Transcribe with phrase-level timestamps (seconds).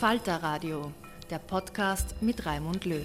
[0.00, 0.92] Falter Radio,
[1.30, 3.04] der Podcast mit Raimund Löw.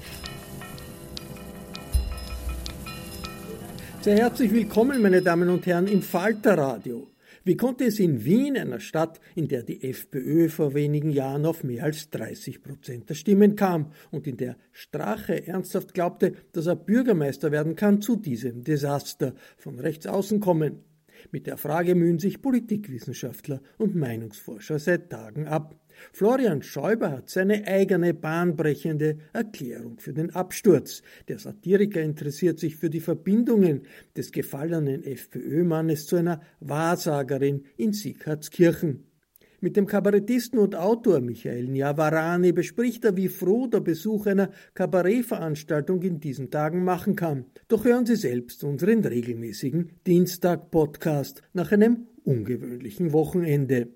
[4.00, 7.12] Sehr herzlich willkommen, meine Damen und Herren, im Falter Radio.
[7.44, 11.66] Wie konnte es in Wien, einer Stadt, in der die FPÖ vor wenigen Jahren auf
[11.66, 16.78] mehr als 30 Prozent der Stimmen kam und in der Strache ernsthaft glaubte, dass er
[16.78, 20.86] Bürgermeister werden kann, zu diesem Desaster von rechts außen kommen?
[21.32, 25.76] Mit der Frage mühen sich Politikwissenschaftler und Meinungsforscher seit Tagen ab.
[26.12, 31.02] Florian Schäuber hat seine eigene bahnbrechende Erklärung für den Absturz.
[31.28, 33.84] Der Satiriker interessiert sich für die Verbindungen
[34.16, 39.06] des gefallenen FPÖ-Mannes zu einer Wahrsagerin in Sieghartskirchen.
[39.62, 46.02] Mit dem Kabarettisten und Autor Michael Njavarani bespricht er, wie froh der Besuch einer Kabarettveranstaltung
[46.02, 47.46] in diesen Tagen machen kann.
[47.70, 53.88] Doch hören Sie selbst unseren regelmäßigen Dienstag-Podcast nach einem ungewöhnlichen Wochenende.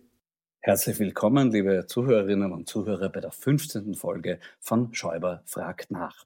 [0.62, 3.96] Herzlich willkommen, liebe Zuhörerinnen und Zuhörer, bei der 15.
[3.96, 6.26] Folge von Schäuber fragt nach.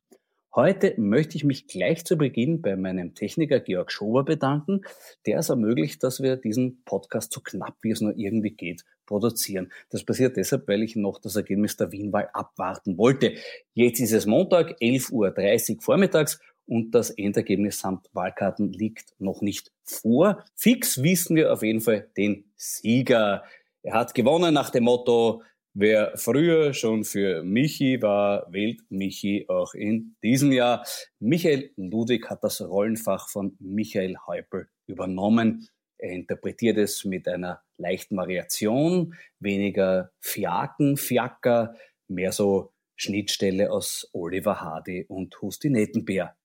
[0.55, 4.81] Heute möchte ich mich gleich zu Beginn bei meinem Techniker Georg Schober bedanken,
[5.25, 9.71] der es ermöglicht, dass wir diesen Podcast so knapp wie es nur irgendwie geht produzieren.
[9.89, 13.35] Das passiert deshalb, weil ich noch das Ergebnis der Wienwahl abwarten wollte.
[13.73, 19.71] Jetzt ist es Montag, 11.30 Uhr vormittags und das Endergebnis samt Wahlkarten liegt noch nicht
[19.83, 20.43] vor.
[20.55, 23.43] Fix wissen wir auf jeden Fall den Sieger.
[23.81, 25.43] Er hat gewonnen nach dem Motto,
[25.73, 30.85] wer früher schon für Michi war, wählt Michi auch in diesem Jahr.
[31.19, 35.67] Michael Ludwig hat das Rollenfach von Michael Häupl übernommen.
[36.03, 41.75] Er interpretiert es mit einer leichten Variation, weniger Fiaken, Fiaker,
[42.09, 46.35] mehr so Schnittstelle aus Oliver Hardy und Husti Nettenbär.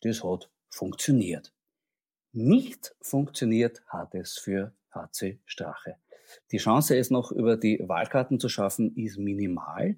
[0.00, 1.52] Das hat funktioniert.
[2.32, 5.94] Nicht funktioniert hat es für HC Strache.
[6.50, 9.94] Die Chance, es noch über die Wahlkarten zu schaffen, ist minimal.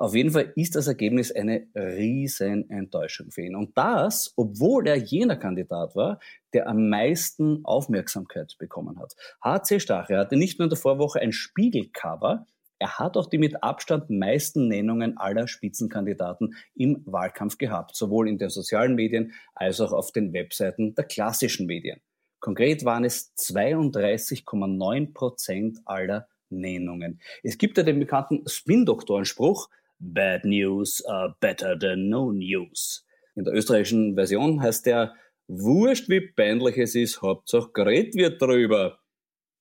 [0.00, 3.54] Auf jeden Fall ist das Ergebnis eine riesen Enttäuschung für ihn.
[3.54, 6.20] Und das, obwohl er jener Kandidat war,
[6.54, 9.14] der am meisten Aufmerksamkeit bekommen hat.
[9.44, 12.46] HC Stache hatte nicht nur in der Vorwoche ein Spiegelcover,
[12.78, 18.38] er hat auch die mit Abstand meisten Nennungen aller Spitzenkandidaten im Wahlkampf gehabt, sowohl in
[18.38, 22.00] den sozialen Medien als auch auf den Webseiten der klassischen Medien.
[22.38, 27.20] Konkret waren es 32,9 Prozent aller Nennungen.
[27.42, 29.68] Es gibt ja den bekannten Spin-Doktoren-Spruch,
[30.00, 33.06] Bad News are better than no news.
[33.36, 35.14] In der österreichischen Version heißt der,
[35.46, 38.98] wurscht wie peinlich es ist, Hauptsache geredet wird drüber.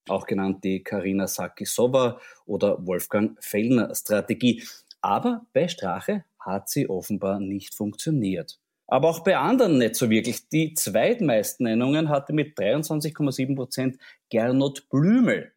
[0.07, 4.63] Auch genannt die Karina Sakisova oder Wolfgang Fellner Strategie.
[5.01, 8.59] Aber bei Strache hat sie offenbar nicht funktioniert
[8.89, 10.50] aber auch bei anderen nicht so wirklich.
[10.50, 13.97] Die zweitmeisten Nennungen hatte mit 23,7 Prozent
[14.30, 15.53] Gernot Blümel.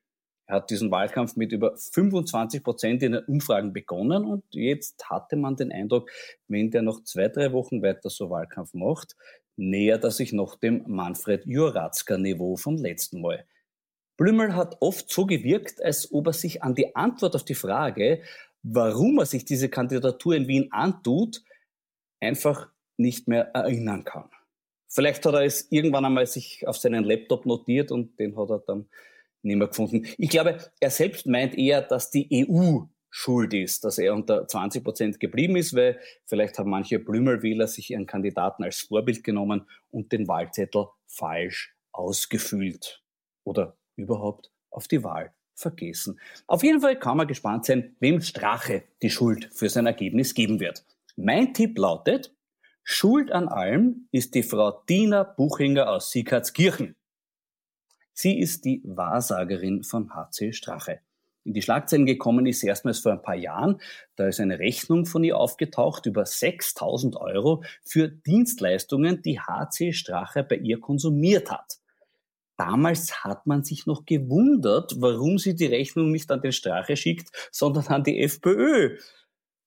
[0.52, 5.34] Er hat diesen Wahlkampf mit über 25 Prozent in den Umfragen begonnen und jetzt hatte
[5.36, 6.10] man den Eindruck,
[6.46, 9.16] wenn der noch zwei, drei Wochen weiter so Wahlkampf macht,
[9.56, 13.46] nähert er sich noch dem Manfred Juratzka-Niveau vom letzten Mal.
[14.18, 18.20] Blümel hat oft so gewirkt, als ob er sich an die Antwort auf die Frage,
[18.62, 21.42] warum er sich diese Kandidatur in Wien antut,
[22.20, 22.68] einfach
[22.98, 24.28] nicht mehr erinnern kann.
[24.86, 28.58] Vielleicht hat er es irgendwann einmal sich auf seinen Laptop notiert und den hat er
[28.58, 28.90] dann
[29.42, 30.06] nicht gefunden.
[30.18, 34.82] Ich glaube, er selbst meint eher, dass die EU schuld ist, dass er unter 20
[34.82, 40.12] Prozent geblieben ist, weil vielleicht haben manche Blümelwähler sich ihren Kandidaten als Vorbild genommen und
[40.12, 43.02] den Wahlzettel falsch ausgefüllt
[43.44, 46.18] oder überhaupt auf die Wahl vergessen.
[46.46, 50.58] Auf jeden Fall kann man gespannt sein, wem Strache die Schuld für sein Ergebnis geben
[50.58, 50.84] wird.
[51.16, 52.34] Mein Tipp lautet,
[52.82, 56.96] Schuld an allem ist die Frau Dina Buchinger aus Sieghardskirchen.
[58.12, 61.00] Sie ist die Wahrsagerin von HC Strache
[61.44, 63.80] in die Schlagzeilen gekommen ist, erstmals vor ein paar Jahren.
[64.16, 70.44] Da ist eine Rechnung von ihr aufgetaucht über 6000 Euro für Dienstleistungen, die HC Strache
[70.44, 71.78] bei ihr konsumiert hat.
[72.56, 77.30] Damals hat man sich noch gewundert, warum sie die Rechnung nicht an den Strache schickt,
[77.50, 78.98] sondern an die FPÖ.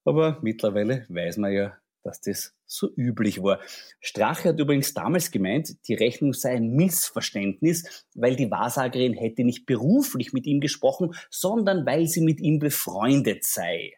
[0.06, 3.60] Aber mittlerweile weiß man ja, dass das so üblich war.
[4.00, 9.66] Strache hat übrigens damals gemeint, die Rechnung sei ein Missverständnis, weil die Wahrsagerin hätte nicht
[9.66, 13.94] beruflich mit ihm gesprochen, sondern weil sie mit ihm befreundet sei.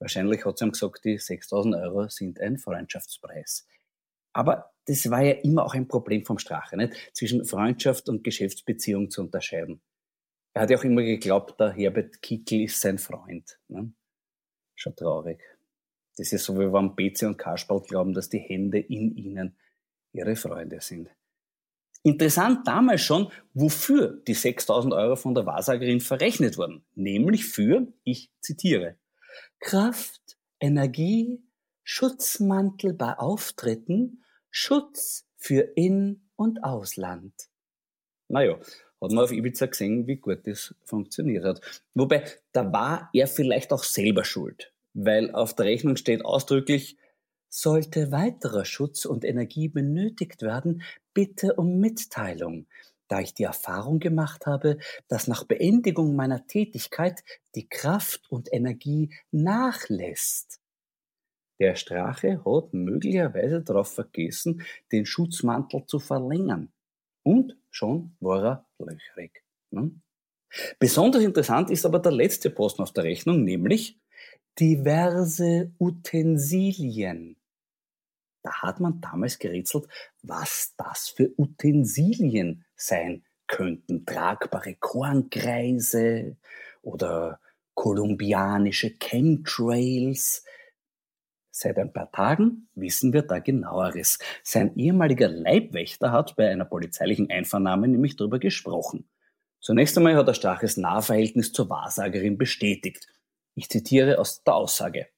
[0.00, 3.66] Wahrscheinlich hat sie ihm gesagt, die 6000 Euro sind ein Freundschaftspreis.
[4.32, 6.94] Aber das war ja immer auch ein Problem vom Strache, nicht?
[7.14, 9.80] zwischen Freundschaft und Geschäftsbeziehung zu unterscheiden.
[10.54, 13.60] Er hat ja auch immer geglaubt, der Herbert Kickel ist sein Freund.
[13.68, 13.92] Ne?
[14.74, 15.57] Schon traurig.
[16.18, 19.56] Das ist so, wie wenn BC und Kasperl glauben, dass die Hände in ihnen
[20.12, 21.08] ihre Freunde sind.
[22.02, 26.84] Interessant damals schon, wofür die 6000 Euro von der Wahrsagerin verrechnet wurden.
[26.96, 28.96] Nämlich für, ich zitiere,
[29.60, 31.40] Kraft, Energie,
[31.84, 37.32] Schutzmantel bei Auftritten, Schutz für In- und Ausland.
[38.26, 41.60] Naja, hat man auf Ibiza gesehen, wie gut das funktioniert hat.
[41.94, 46.96] Wobei, da war er vielleicht auch selber schuld weil auf der Rechnung steht ausdrücklich,
[47.48, 50.82] sollte weiterer Schutz und Energie benötigt werden,
[51.14, 52.66] bitte um Mitteilung,
[53.08, 57.22] da ich die Erfahrung gemacht habe, dass nach Beendigung meiner Tätigkeit
[57.54, 60.60] die Kraft und Energie nachlässt.
[61.58, 64.62] Der Strache hat möglicherweise darauf vergessen,
[64.92, 66.72] den Schutzmantel zu verlängern.
[67.24, 69.42] Und schon war er löchrig.
[69.72, 70.02] Hm?
[70.78, 73.98] Besonders interessant ist aber der letzte Posten auf der Rechnung, nämlich
[74.58, 77.36] diverse Utensilien.
[78.42, 79.86] Da hat man damals gerätselt,
[80.22, 84.06] was das für Utensilien sein könnten.
[84.06, 86.36] Tragbare Kornkreise
[86.82, 87.40] oder
[87.74, 90.44] kolumbianische Chemtrails.
[91.50, 94.18] Seit ein paar Tagen wissen wir da genaueres.
[94.44, 99.08] Sein ehemaliger Leibwächter hat bei einer polizeilichen Einvernahme nämlich darüber gesprochen.
[99.60, 103.08] Zunächst einmal hat er starkes Nahverhältnis zur Wahrsagerin bestätigt.
[103.58, 105.08] Ich zitiere aus der Aussage.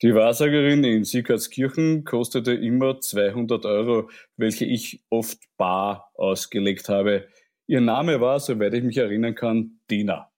[0.00, 7.26] Die Wahrsagerin in Siegertskirchen kostete immer 200 Euro, welche ich oft bar ausgelegt habe.
[7.66, 10.30] Ihr Name war, soweit ich mich erinnern kann, Dina.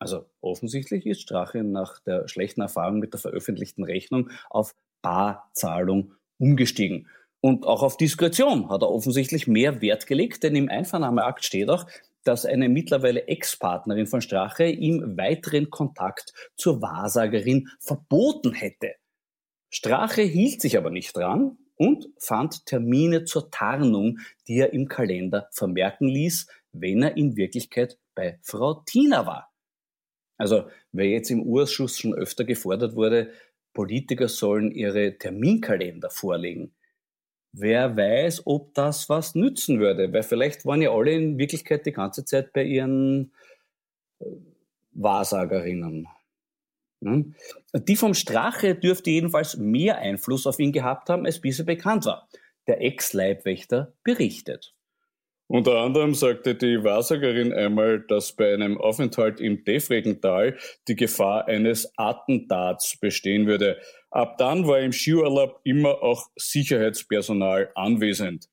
[0.00, 7.06] Also offensichtlich ist Strache nach der schlechten Erfahrung mit der veröffentlichten Rechnung auf Barzahlung umgestiegen.
[7.40, 11.86] Und auch auf Diskretion hat er offensichtlich mehr Wert gelegt, denn im Einvernahmeakt steht auch,
[12.24, 18.94] dass eine mittlerweile Ex-Partnerin von Strache ihm weiteren Kontakt zur Wahrsagerin verboten hätte.
[19.70, 25.48] Strache hielt sich aber nicht dran und fand Termine zur Tarnung, die er im Kalender
[25.52, 29.50] vermerken ließ, wenn er in Wirklichkeit bei Frau Tina war.
[30.36, 33.32] Also, wer jetzt im Urschuss schon öfter gefordert wurde,
[33.72, 36.74] Politiker sollen ihre Terminkalender vorlegen.
[37.52, 41.92] Wer weiß, ob das was nützen würde, weil vielleicht waren ja alle in Wirklichkeit die
[41.92, 43.32] ganze Zeit bei ihren
[44.20, 44.24] äh,
[44.92, 46.08] Wahrsagerinnen.
[47.00, 47.34] Ne?
[47.74, 52.28] Die vom Strache dürfte jedenfalls mehr Einfluss auf ihn gehabt haben, als bisher bekannt war.
[52.66, 54.74] Der Ex-Leibwächter berichtet.
[55.48, 60.56] Unter anderem sagte die Wahrsagerin einmal, dass bei einem Aufenthalt im Defregental
[60.88, 63.78] die Gefahr eines Attentats bestehen würde.
[64.10, 68.48] Ab dann war im Skiurlaub immer auch Sicherheitspersonal anwesend.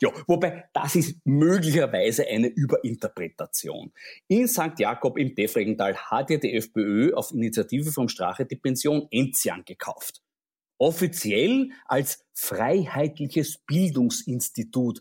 [0.00, 3.92] Ja, wobei das ist möglicherweise eine Überinterpretation.
[4.28, 4.78] In St.
[4.78, 10.22] Jakob im Defregental hat ja die FPÖ auf Initiative vom Strache die Pension Enzian gekauft.
[10.78, 15.00] Offiziell als Freiheitliches Bildungsinstitut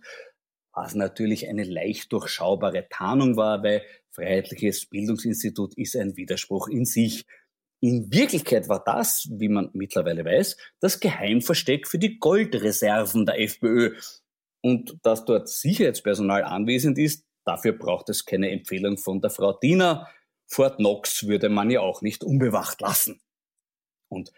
[0.79, 7.25] was natürlich eine leicht durchschaubare Tarnung war, weil Freiheitliches Bildungsinstitut ist ein Widerspruch in sich.
[7.81, 13.97] In Wirklichkeit war das, wie man mittlerweile weiß, das Geheimversteck für die Goldreserven der FPÖ.
[14.61, 20.09] Und dass dort Sicherheitspersonal anwesend ist, dafür braucht es keine Empfehlung von der Frau Diener.
[20.47, 23.19] Fort Knox würde man ja auch nicht unbewacht lassen.
[24.07, 24.31] Und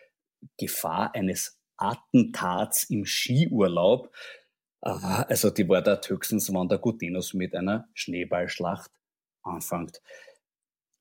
[0.57, 4.11] Gefahr eines Attentats im Skiurlaub,
[4.81, 8.91] also die war dort höchstens, wann der Gutinus mit einer Schneeballschlacht
[9.43, 10.01] anfängt.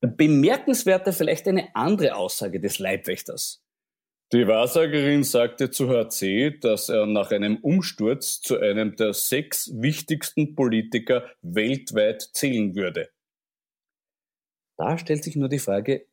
[0.01, 3.63] Bemerkenswerter vielleicht eine andere Aussage des Leibwächters.
[4.33, 10.55] Die Wahrsagerin sagte zu HC, dass er nach einem Umsturz zu einem der sechs wichtigsten
[10.55, 13.11] Politiker weltweit zählen würde.
[14.79, 16.07] Da stellt sich nur die Frage,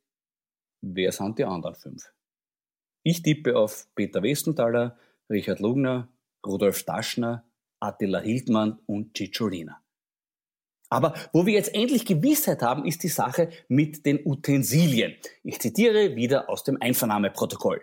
[0.81, 2.11] wer sind die anderen fünf?
[3.03, 4.97] Ich tippe auf Peter Westenthaler,
[5.29, 6.09] Richard Lugner,
[6.45, 7.46] Rudolf Daschner,
[7.79, 9.81] Attila Hildmann und Cicciolina.
[10.89, 15.15] Aber wo wir jetzt endlich Gewissheit haben, ist die Sache mit den Utensilien.
[15.43, 17.81] Ich zitiere wieder aus dem Einvernahmeprotokoll.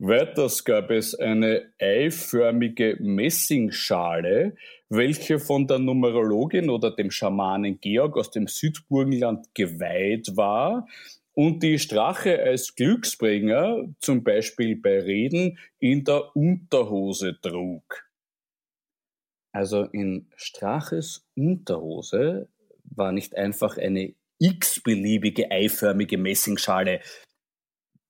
[0.00, 4.54] Weiters gab es eine eiförmige Messingschale,
[4.88, 10.86] welche von der Numerologin oder dem Schamanen Georg aus dem Südburgenland geweiht war
[11.34, 18.07] und die Strache als Glücksbringer, zum Beispiel bei Reden, in der Unterhose trug.
[19.58, 22.48] Also in Straches Unterhose
[22.84, 27.00] war nicht einfach eine x-beliebige eiförmige Messingschale,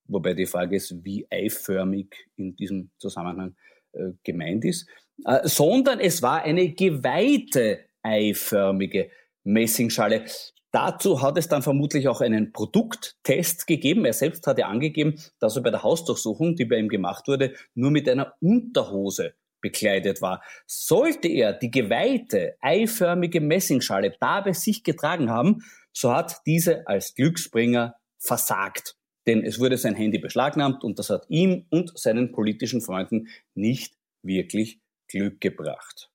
[0.04, 3.56] wobei die Frage ist, wie eiförmig in diesem Zusammenhang
[3.92, 4.90] äh, gemeint ist,
[5.24, 9.10] äh, sondern es war eine geweihte eiförmige
[9.42, 10.26] Messingschale.
[10.70, 14.04] Dazu hat es dann vermutlich auch einen Produkttest gegeben.
[14.04, 17.90] Er selbst hatte angegeben, dass er bei der Hausdurchsuchung, die bei ihm gemacht wurde, nur
[17.90, 20.42] mit einer Unterhose bekleidet war.
[20.66, 25.62] Sollte er die geweihte, eiförmige Messingschale da bei sich getragen haben,
[25.92, 28.96] so hat diese als Glücksbringer versagt.
[29.26, 33.94] Denn es wurde sein Handy beschlagnahmt und das hat ihm und seinen politischen Freunden nicht
[34.22, 36.10] wirklich Glück gebracht.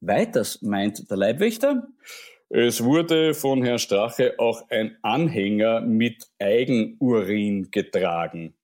[0.00, 1.88] Weiters meint der Leibwächter,
[2.54, 8.54] es wurde von Herrn Strache auch ein Anhänger mit Eigenurin getragen.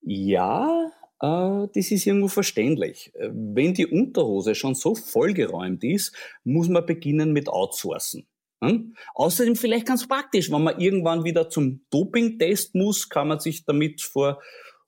[0.00, 0.90] Ja,
[1.22, 3.12] das ist irgendwo verständlich.
[3.14, 8.26] Äh, wenn die Unterhose schon so vollgeräumt ist, muss man beginnen mit Outsourcen.
[8.62, 8.94] Hm?
[9.14, 14.02] Außerdem vielleicht ganz praktisch, wenn man irgendwann wieder zum Dopingtest muss, kann man sich damit
[14.02, 14.40] vor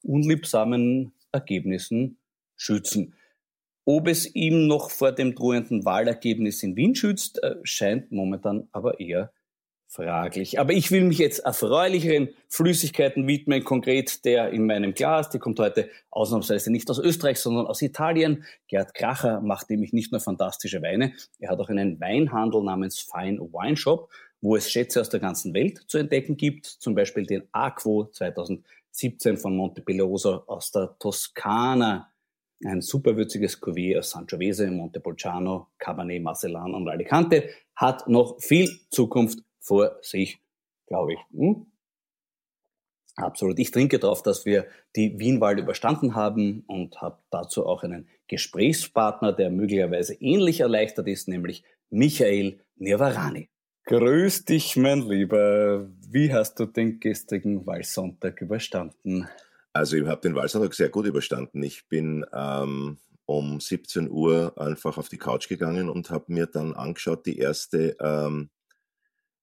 [0.02, 2.18] unliebsamen Ergebnissen
[2.56, 3.14] schützen.
[3.84, 8.98] Ob es ihm noch vor dem drohenden Wahlergebnis in Wien schützt, äh, scheint momentan aber
[8.98, 9.32] eher
[9.94, 10.58] fraglich.
[10.58, 15.30] Aber ich will mich jetzt erfreulicheren Flüssigkeiten widmen, konkret der in meinem Glas.
[15.30, 18.44] Die kommt heute ausnahmsweise nicht aus Österreich, sondern aus Italien.
[18.66, 23.40] Gerd Kracher macht nämlich nicht nur fantastische Weine, er hat auch einen Weinhandel namens Fine
[23.40, 24.10] Wine Shop,
[24.40, 29.38] wo es Schätze aus der ganzen Welt zu entdecken gibt, zum Beispiel den Aquo 2017
[29.38, 32.10] von Montepelloso aus der Toskana.
[32.64, 39.96] Ein superwürziges Cuvée aus Sangiovese, Montepulciano, Cabernet Marcellan und Alicante hat noch viel Zukunft vor
[40.02, 40.38] sich,
[40.86, 41.20] glaube ich.
[41.32, 41.66] Hm?
[43.16, 43.58] Absolut.
[43.58, 44.66] Ich trinke darauf, dass wir
[44.96, 51.28] die Wienwahl überstanden haben und habe dazu auch einen Gesprächspartner, der möglicherweise ähnlich erleichtert ist,
[51.28, 53.50] nämlich Michael Nirvarani.
[53.86, 55.88] Grüß dich, mein Lieber.
[56.08, 59.28] Wie hast du den gestrigen Wahlsonntag überstanden?
[59.72, 61.62] Also ich habe den Wahlsonntag sehr gut überstanden.
[61.62, 66.74] Ich bin ähm, um 17 Uhr einfach auf die Couch gegangen und habe mir dann
[66.74, 68.50] angeschaut, die erste ähm,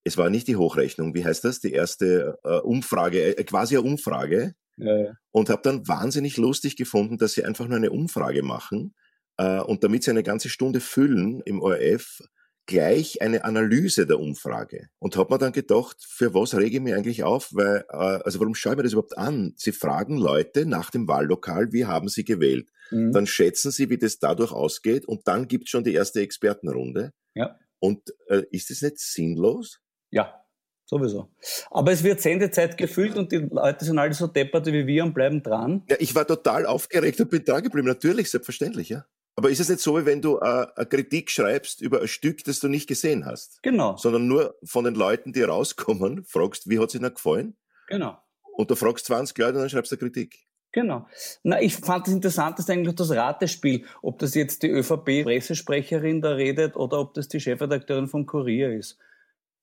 [0.03, 1.59] es war nicht die Hochrechnung, wie heißt das?
[1.59, 4.55] Die erste äh, Umfrage, äh, quasi eine Umfrage.
[4.77, 5.13] Ja, ja.
[5.31, 8.95] Und habe dann wahnsinnig lustig gefunden, dass sie einfach nur eine Umfrage machen
[9.37, 12.21] äh, und damit sie eine ganze Stunde füllen im ORF,
[12.65, 14.87] gleich eine Analyse der Umfrage.
[14.99, 17.49] Und habe mir dann gedacht, für was rege ich mich eigentlich auf?
[17.51, 19.53] Weil, äh, also warum schaue ich mir das überhaupt an?
[19.57, 22.69] Sie fragen Leute nach dem Wahllokal, wie haben sie gewählt?
[22.89, 23.11] Mhm.
[23.11, 27.11] Dann schätzen sie, wie das dadurch ausgeht und dann gibt es schon die erste Expertenrunde.
[27.35, 27.57] Ja.
[27.79, 29.80] Und äh, ist das nicht sinnlos?
[30.11, 30.43] Ja,
[30.85, 31.29] sowieso.
[31.69, 35.13] Aber es wird Sendezeit gefüllt und die Leute sind alle so deppert wie wir und
[35.13, 35.83] bleiben dran.
[35.89, 37.87] Ja, ich war total aufgeregt und bin da geblieben.
[37.87, 39.05] Natürlich, selbstverständlich, ja.
[39.35, 42.43] Aber ist es nicht so, wie wenn du äh, eine Kritik schreibst über ein Stück,
[42.43, 43.63] das du nicht gesehen hast?
[43.63, 43.95] Genau.
[43.95, 47.55] Sondern nur von den Leuten, die rauskommen, fragst, wie hat es ihnen gefallen?
[47.87, 48.17] Genau.
[48.57, 50.45] Und du fragst 20 Leute und dann schreibst du eine Kritik.
[50.73, 51.05] Genau.
[51.43, 56.75] Na, ich fand das Interessanteste eigentlich das Ratespiel, ob das jetzt die ÖVP-Pressesprecherin da redet
[56.75, 58.97] oder ob das die Chefredakteurin vom Kurier ist.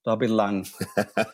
[0.02, 0.66] Da habe ich lang.
[0.94, 1.26] da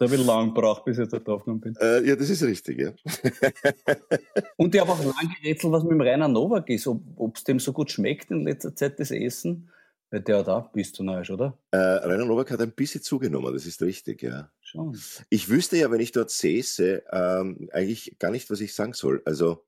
[0.00, 1.76] habe ich lang gebraucht, bis ich da drauf gekommen bin.
[1.80, 2.92] Äh, ja, das ist richtig, ja.
[4.56, 7.58] Und ich habe auch lang gerätselt, was mit dem Rainer Nowak ist, ob es dem
[7.58, 9.70] so gut schmeckt in letzter Zeit, das Essen.
[10.10, 11.58] Bei der da bist du neu, oder?
[11.70, 14.50] Äh, Rainer Nowak hat ein bisschen zugenommen, das ist richtig, ja.
[14.62, 14.98] Schon.
[15.28, 19.20] Ich wüsste ja, wenn ich dort säße, ähm, eigentlich gar nicht, was ich sagen soll.
[19.26, 19.64] Also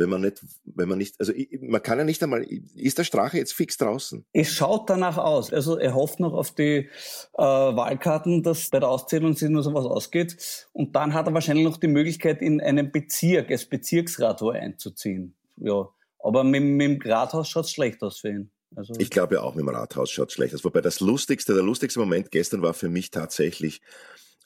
[0.00, 3.36] wenn man nicht, wenn man nicht, also man kann ja nicht einmal, ist der Strache
[3.36, 4.24] jetzt fix draußen?
[4.32, 5.52] Es schaut danach aus.
[5.52, 6.88] Also er hofft noch auf die
[7.34, 10.68] äh, Wahlkarten, dass bei der Auszählung sich nur so was ausgeht.
[10.72, 15.34] Und dann hat er wahrscheinlich noch die Möglichkeit, in einen Bezirk, als Bezirksrat einzuziehen.
[15.58, 15.88] Ja.
[16.18, 18.50] Aber mit, mit dem Rathaus schaut es schlecht aus für ihn.
[18.74, 20.64] Also ich glaube ja auch mit dem Rathaus schaut es schlecht aus.
[20.64, 23.82] Wobei das lustigste, der lustigste Moment gestern war für mich tatsächlich,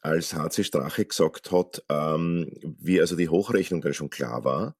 [0.00, 4.76] als HC Strache gesagt hat, ähm, wie also die Hochrechnung dann schon klar war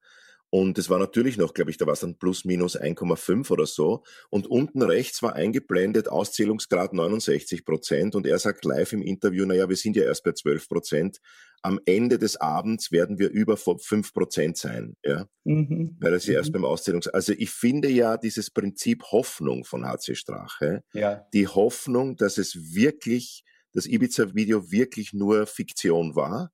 [0.55, 3.65] und es war natürlich noch, glaube ich, da war es dann plus minus 1,5 oder
[3.65, 4.05] so.
[4.29, 8.15] Und unten rechts war eingeblendet Auszählungsgrad 69 Prozent.
[8.15, 11.17] Und er sagt live im Interview, naja, wir sind ja erst bei 12 Prozent.
[11.61, 15.27] Am Ende des Abends werden wir über 5 Prozent sein, ja.
[15.43, 15.97] Mhm.
[15.99, 16.37] Weil es ja mhm.
[16.37, 21.27] erst beim Auszählungs, also ich finde ja dieses Prinzip Hoffnung von HC Strache, ja.
[21.33, 23.43] die Hoffnung, dass es wirklich,
[23.73, 26.53] das Ibiza-Video wirklich nur Fiktion war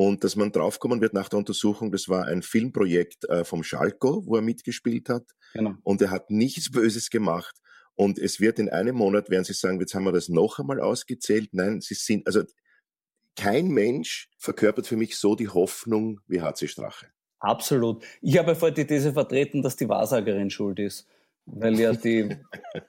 [0.00, 4.24] und dass man draufkommen wird nach der Untersuchung, das war ein Filmprojekt äh, vom Schalko,
[4.26, 5.24] wo er mitgespielt hat.
[5.54, 5.74] Genau.
[5.82, 7.56] Und er hat nichts Böses gemacht.
[7.96, 10.80] Und es wird in einem Monat, werden sie sagen, jetzt haben wir das noch einmal
[10.80, 11.48] ausgezählt.
[11.50, 12.44] Nein, sie sind, also
[13.34, 17.08] kein Mensch verkörpert für mich so die Hoffnung wie HC Strache.
[17.40, 18.04] Absolut.
[18.22, 21.08] Ich habe vor die These vertreten, dass die Wahrsagerin schuld ist
[21.50, 22.36] weil ja die,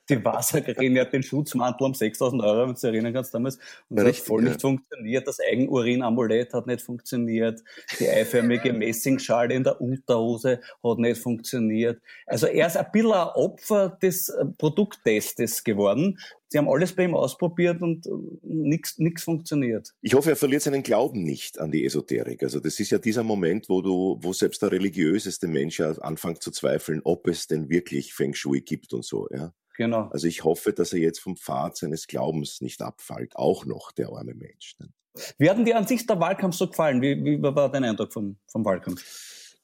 [0.09, 3.57] die Wahrsagerin ja den Schutzmantel um 6000 Euro, wenn du dich erinnern kannst damals,
[3.89, 5.27] und das hat voll nicht funktioniert.
[5.27, 7.61] Das Eigenurin-Amulett hat nicht funktioniert.
[7.99, 12.01] Die eiförmige Messingschale in der Unterhose hat nicht funktioniert.
[12.25, 16.17] Also er ist ein bisschen ein Opfer des äh, Produkttestes geworden.
[16.51, 18.09] Sie haben alles bei ihm ausprobiert und äh,
[18.43, 19.93] nichts funktioniert.
[20.01, 22.41] Ich hoffe, er verliert seinen Glauben nicht an die Esoterik.
[22.41, 26.51] Also das ist ja dieser Moment, wo du, wo selbst der religiöseste Mensch anfängt zu
[26.51, 29.53] zweifeln, ob es denn wirklich Feng Shui gibt und so, ja.
[29.77, 30.09] Genau.
[30.11, 33.37] Also ich hoffe, dass er jetzt vom Pfad seines Glaubens nicht abfällt.
[33.37, 34.75] Auch noch, der arme Mensch.
[35.37, 37.01] Wie hat dir an sich der Wahlkampf so gefallen?
[37.01, 39.01] Wie, wie war dein Eindruck vom, vom Wahlkampf?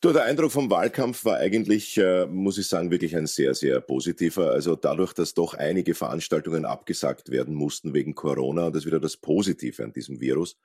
[0.05, 3.81] Du, der Eindruck vom Wahlkampf war eigentlich, äh, muss ich sagen, wirklich ein sehr, sehr
[3.81, 4.51] positiver.
[4.51, 8.99] Also dadurch, dass doch einige Veranstaltungen abgesagt werden mussten wegen Corona, und das ist wieder
[8.99, 10.59] das Positive an diesem Virus,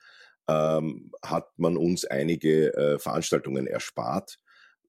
[0.47, 4.37] ähm, hat man uns einige äh, Veranstaltungen erspart.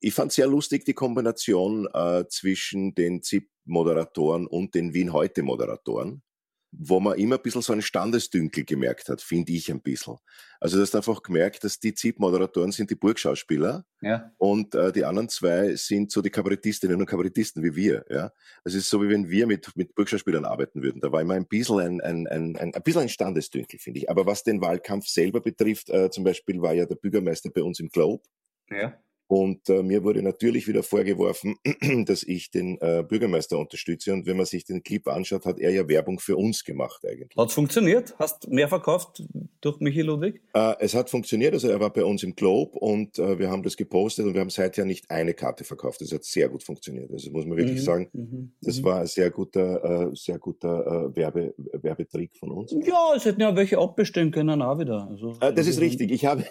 [0.01, 6.23] Ich fand sehr lustig die Kombination äh, zwischen den ZIP-Moderatoren und den Wien-Heute-Moderatoren
[6.71, 10.15] wo man immer ein bisschen so einen Standesdünkel gemerkt hat, finde ich ein bisschen.
[10.59, 14.31] Also du hast einfach gemerkt, dass die ZIP-Moderatoren sind die Burgschauspieler ja.
[14.37, 18.05] und äh, die anderen zwei sind so die Kabarettistinnen und Kabarettisten wie wir.
[18.09, 18.31] Ja?
[18.63, 21.01] Also es ist so, wie wenn wir mit, mit Burgschauspielern arbeiten würden.
[21.01, 24.09] Da war immer ein bisschen ein, ein, ein, ein, ein, bisschen ein Standesdünkel, finde ich.
[24.09, 27.79] Aber was den Wahlkampf selber betrifft, äh, zum Beispiel war ja der Bürgermeister bei uns
[27.79, 28.23] im Globe.
[28.69, 28.97] Ja.
[29.31, 31.55] Und äh, mir wurde natürlich wieder vorgeworfen,
[32.05, 34.11] dass ich den äh, Bürgermeister unterstütze.
[34.11, 37.37] Und wenn man sich den Clip anschaut, hat er ja Werbung für uns gemacht eigentlich.
[37.37, 38.13] Hat funktioniert?
[38.19, 39.23] Hast mehr verkauft
[39.61, 40.41] durch Michi Ludwig?
[40.53, 41.53] Äh, es hat funktioniert.
[41.53, 44.41] Also er war bei uns im Globe und äh, wir haben das gepostet und wir
[44.41, 46.01] haben seither nicht eine Karte verkauft.
[46.01, 47.09] Das hat sehr gut funktioniert.
[47.09, 47.85] Also muss man wirklich mhm.
[47.85, 48.51] sagen, mhm.
[48.61, 48.83] das mhm.
[48.83, 52.75] war ein sehr guter, äh, sehr guter äh, Werbe, Werbetrick von uns.
[52.85, 55.07] Ja, es hätten ja welche abbestellen können auch wieder.
[55.09, 56.11] Also, das ist richtig.
[56.11, 56.43] Ich habe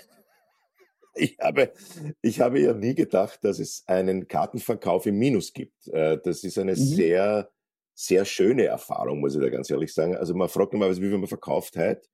[1.14, 1.72] ich habe,
[2.22, 5.88] ich habe ja nie gedacht, dass es einen Kartenverkauf im Minus gibt.
[5.88, 6.76] Äh, das ist eine mhm.
[6.76, 7.50] sehr,
[7.94, 10.16] sehr schöne Erfahrung, muss ich da ganz ehrlich sagen.
[10.16, 12.08] Also man fragt normalerweise, wie viel man verkauft hat.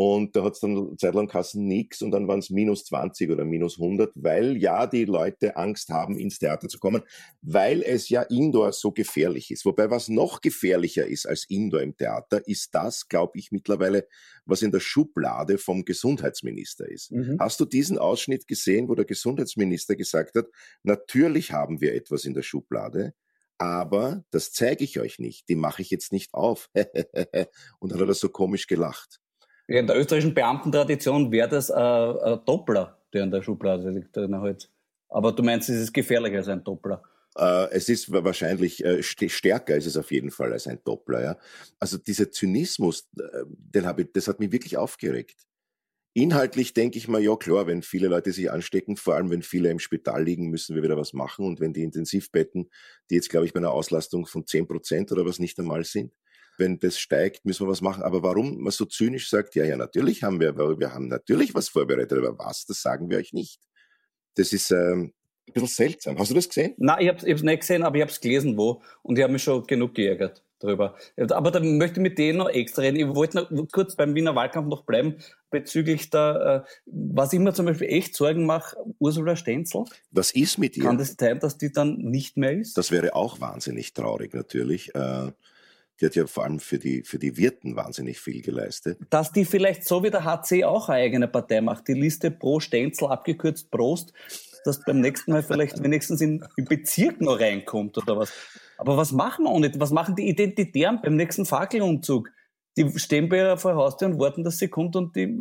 [0.00, 3.44] Und da hat es dann zeitlang Kassen nix und dann waren es minus 20 oder
[3.44, 7.02] minus 100, weil ja die Leute Angst haben, ins Theater zu kommen,
[7.42, 9.64] weil es ja Indoor so gefährlich ist.
[9.64, 14.06] Wobei was noch gefährlicher ist als Indoor im Theater, ist das, glaube ich, mittlerweile,
[14.44, 17.10] was in der Schublade vom Gesundheitsminister ist.
[17.10, 17.38] Mhm.
[17.40, 20.46] Hast du diesen Ausschnitt gesehen, wo der Gesundheitsminister gesagt hat,
[20.84, 23.14] natürlich haben wir etwas in der Schublade,
[23.58, 26.70] aber das zeige ich euch nicht, die mache ich jetzt nicht auf.
[27.80, 29.18] und dann hat er so komisch gelacht.
[29.68, 34.16] In der österreichischen Beamtentradition wäre das ein, ein Doppler, der in der Schublade liegt.
[34.16, 34.70] Halt.
[35.10, 37.02] Aber du meinst, es ist gefährlicher als ein Doppler?
[37.36, 41.22] Äh, es ist wahrscheinlich äh, stärker ist es auf jeden Fall als ein Doppler.
[41.22, 41.38] Ja?
[41.78, 45.36] Also dieser Zynismus, äh, den habe ich, das hat mich wirklich aufgeregt.
[46.14, 49.70] Inhaltlich denke ich mal, ja klar, wenn viele Leute sich anstecken, vor allem wenn viele
[49.70, 51.44] im Spital liegen, müssen wir wieder was machen.
[51.44, 52.70] Und wenn die Intensivbetten,
[53.10, 56.12] die jetzt glaube ich bei einer Auslastung von zehn Prozent oder was nicht einmal sind,
[56.58, 58.02] wenn das steigt, müssen wir was machen.
[58.02, 61.68] Aber warum man so zynisch sagt, ja, ja, natürlich haben wir, wir haben natürlich was
[61.68, 63.60] vorbereitet, aber was, das sagen wir euch nicht.
[64.34, 65.12] Das ist ähm,
[65.48, 66.18] ein bisschen seltsam.
[66.18, 66.74] Hast du das gesehen?
[66.78, 68.82] Nein, ich habe es nicht gesehen, aber ich habe es gelesen, wo.
[69.02, 70.96] Und ich habe mich schon genug geärgert darüber.
[71.30, 72.96] Aber da möchte ich mit denen noch extra reden.
[72.96, 75.16] Ich wollte noch kurz beim Wiener Wahlkampf noch bleiben,
[75.50, 79.84] bezüglich der, äh, was ich mir zum Beispiel echt Sorgen mache, Ursula Stenzel.
[80.10, 80.84] Was ist mit ihr?
[80.84, 82.76] Kann das sein, dass die dann nicht mehr ist?
[82.76, 84.94] Das wäre auch wahnsinnig traurig, natürlich.
[84.94, 85.32] Äh,
[86.00, 88.98] Die hat ja vor allem für die, für die Wirten wahnsinnig viel geleistet.
[89.10, 92.60] Dass die vielleicht so wie der HC auch eine eigene Partei macht, die Liste pro
[92.60, 94.12] Stenzel abgekürzt Prost,
[94.64, 98.32] dass beim nächsten Mal vielleicht wenigstens in, in Bezirk noch reinkommt oder was.
[98.76, 99.80] Aber was machen wir auch nicht?
[99.80, 102.30] Was machen die Identitären beim nächsten Fackelumzug?
[102.76, 105.40] Die stehen bei ihrer Haustür und warten, dass sie kommt und die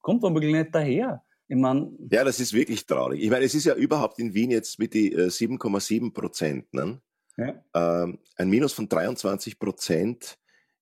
[0.00, 1.22] kommt womöglich nicht daher.
[1.48, 3.22] Ich mein, ja, das ist wirklich traurig.
[3.22, 6.74] Ich meine, es ist ja überhaupt in Wien jetzt mit die 7,7 äh, Prozent.
[6.74, 7.00] Ne?
[7.36, 7.62] Ja.
[7.74, 10.38] Ähm, ein Minus von 23 Prozent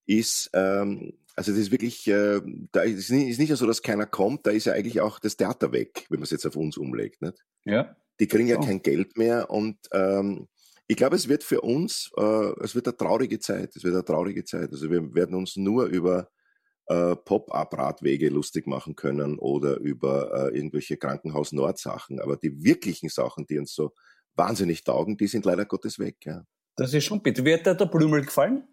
[0.06, 2.40] ist, ähm, also das ist wirklich, äh,
[2.72, 5.18] da ist nicht, ist nicht nur so, dass keiner kommt, da ist ja eigentlich auch
[5.18, 7.22] das Theater weg, wenn man es jetzt auf uns umlegt.
[7.22, 7.44] Nicht?
[7.64, 7.96] Ja.
[8.20, 8.64] Die kriegen ja oh.
[8.64, 10.46] kein Geld mehr und ähm,
[10.86, 13.74] ich glaube, es wird für uns, äh, es wird eine traurige Zeit.
[13.74, 14.70] Es wird eine traurige Zeit.
[14.70, 16.28] Also wir werden uns nur über
[16.86, 22.20] äh, Pop-up-Radwege lustig machen können oder über äh, irgendwelche Krankenhaus-Nord-Sachen.
[22.20, 23.94] Aber die wirklichen Sachen, die uns so
[24.34, 26.16] wahnsinnig taugen, die sind leider Gottes weg.
[26.24, 26.44] Ja.
[26.76, 27.44] Das ist schon bitte.
[27.44, 28.66] Wie hat dir der Blümel gefallen?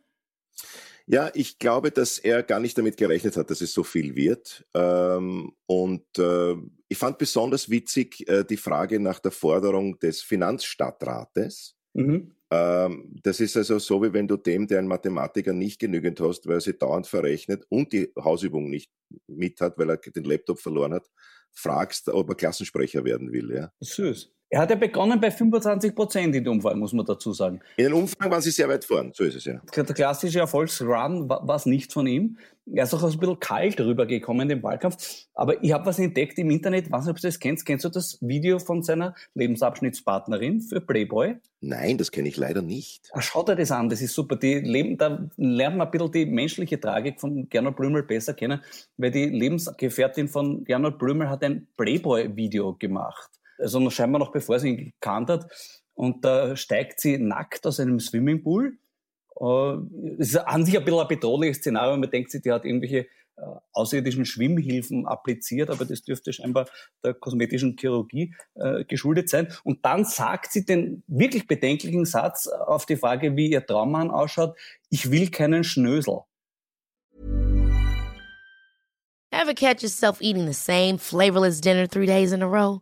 [1.08, 4.66] Ja, ich glaube, dass er gar nicht damit gerechnet hat, dass es so viel wird.
[4.74, 6.56] Ähm, und äh,
[6.88, 11.76] ich fand besonders witzig äh, die Frage nach der Forderung des Finanzstadtrates.
[11.94, 12.36] Mhm.
[12.52, 16.48] Ähm, das ist also so, wie wenn du dem, der einen Mathematiker nicht genügend hast,
[16.48, 18.92] weil er sie dauernd verrechnet und die Hausübung nicht
[19.28, 21.10] mit hat, weil er den Laptop verloren hat,
[21.52, 23.52] fragst, ob er Klassensprecher werden will.
[23.52, 23.72] Ja.
[23.80, 24.32] Süß.
[24.54, 27.62] Er hat ja begonnen bei 25 Prozent in der Umfrage, muss man dazu sagen.
[27.78, 29.62] In den Umfragen waren sie sehr weit vorn, so ist es ja.
[29.74, 32.38] Der klassische Erfolgsrun war es nicht von ihm.
[32.66, 34.98] Er ist auch ein bisschen kalt rübergekommen im Wahlkampf.
[35.36, 37.66] Aber ich habe was entdeckt im Internet, weiß nicht, ob du das kennst.
[37.66, 41.38] Kennst du das Video von seiner Lebensabschnittspartnerin für Playboy?
[41.62, 43.10] Nein, das kenne ich leider nicht.
[43.14, 44.36] Ach, schaut dir das an, das ist super.
[44.36, 48.60] Die leben, da lernt man ein bisschen die menschliche Tragik von Gernot Blümel besser kennen,
[48.98, 53.30] weil die Lebensgefährtin von Gernot Blümel hat ein Playboy-Video gemacht
[53.62, 55.52] also scheinbar noch bevor sie ihn gekannt hat.
[55.94, 58.78] Und da steigt sie nackt aus einem Swimmingpool.
[59.40, 59.74] Äh,
[60.20, 61.98] es ist an sich ein bisschen ein bedrohliches Szenario.
[61.98, 63.44] Man denkt sich, die hat irgendwelche äh,
[63.74, 66.68] außerirdischen Schwimmhilfen appliziert, aber das dürfte scheinbar
[67.04, 69.48] der kosmetischen Chirurgie äh, geschuldet sein.
[69.64, 74.58] Und dann sagt sie den wirklich bedenklichen Satz auf die Frage, wie ihr Traummann ausschaut,
[74.90, 76.20] ich will keinen Schnösel.
[79.34, 82.82] Ever catch yourself eating the same flavorless dinner three days in a row?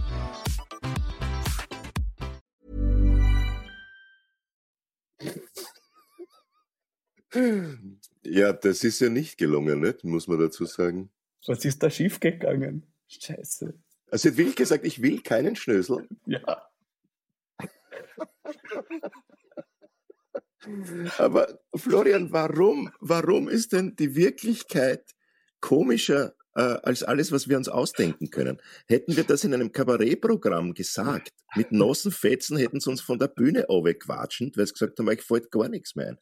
[8.23, 10.03] Ja, das ist ja nicht gelungen, nicht?
[10.03, 11.09] muss man dazu sagen.
[11.47, 12.83] Was ist da schiefgegangen?
[13.07, 13.73] Scheiße.
[14.11, 16.07] Also hat wirklich gesagt, ich will keinen Schnösel.
[16.25, 16.67] Ja.
[21.17, 25.03] Aber Florian, warum, warum ist denn die Wirklichkeit
[25.59, 28.61] komischer äh, als alles, was wir uns ausdenken können?
[28.87, 33.65] Hätten wir das in einem Kabarettprogramm gesagt, mit Nossenfetzen hätten sie uns von der Bühne
[33.69, 36.19] wegquatschend, weil sie gesagt haben, euch fällt gar nichts mehr ein.